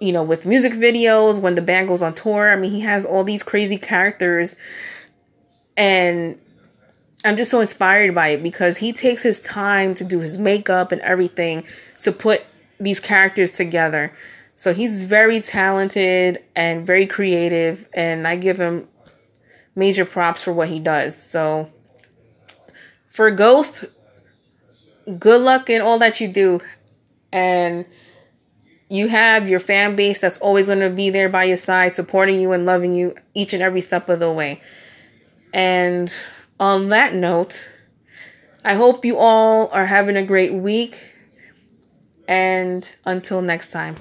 You 0.00 0.12
know, 0.12 0.22
with 0.22 0.46
music 0.46 0.72
videos, 0.72 1.38
when 1.38 1.54
the 1.54 1.62
band 1.62 1.88
goes 1.88 2.00
on 2.00 2.14
tour. 2.14 2.50
I 2.50 2.56
mean, 2.56 2.70
he 2.70 2.80
has 2.80 3.04
all 3.04 3.24
these 3.24 3.42
crazy 3.42 3.76
characters. 3.76 4.56
And 5.76 6.38
I'm 7.26 7.36
just 7.36 7.50
so 7.50 7.60
inspired 7.60 8.14
by 8.14 8.28
it 8.28 8.42
because 8.42 8.76
he 8.76 8.92
takes 8.92 9.20
his 9.20 9.40
time 9.40 9.94
to 9.96 10.04
do 10.04 10.20
his 10.20 10.38
makeup 10.38 10.92
and 10.92 11.00
everything 11.02 11.64
to 12.00 12.12
put 12.12 12.44
these 12.78 13.00
characters 13.00 13.50
together. 13.50 14.12
So 14.54 14.72
he's 14.72 15.02
very 15.02 15.40
talented 15.40 16.42
and 16.54 16.86
very 16.86 17.06
creative, 17.06 17.88
and 17.92 18.28
I 18.28 18.36
give 18.36 18.58
him 18.58 18.86
major 19.74 20.04
props 20.04 20.42
for 20.42 20.52
what 20.52 20.68
he 20.68 20.78
does. 20.78 21.20
So 21.20 21.68
for 23.10 23.30
Ghost, 23.32 23.84
good 25.18 25.40
luck 25.40 25.68
in 25.68 25.82
all 25.82 25.98
that 25.98 26.20
you 26.20 26.28
do. 26.28 26.60
And 27.32 27.84
you 28.88 29.08
have 29.08 29.48
your 29.48 29.60
fan 29.60 29.96
base 29.96 30.20
that's 30.20 30.38
always 30.38 30.66
going 30.66 30.78
to 30.78 30.90
be 30.90 31.10
there 31.10 31.28
by 31.28 31.44
your 31.44 31.56
side, 31.56 31.92
supporting 31.92 32.40
you 32.40 32.52
and 32.52 32.64
loving 32.64 32.94
you 32.94 33.16
each 33.34 33.52
and 33.52 33.64
every 33.64 33.80
step 33.80 34.08
of 34.08 34.20
the 34.20 34.30
way. 34.30 34.62
And 35.52 36.12
on 36.58 36.88
that 36.90 37.14
note, 37.14 37.68
I 38.64 38.74
hope 38.74 39.04
you 39.04 39.18
all 39.18 39.68
are 39.72 39.86
having 39.86 40.16
a 40.16 40.24
great 40.24 40.52
week. 40.52 41.12
And 42.28 42.88
until 43.04 43.40
next 43.42 43.68
time. 43.68 43.96